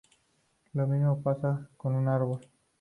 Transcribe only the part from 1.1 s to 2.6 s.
pasa con un árbol.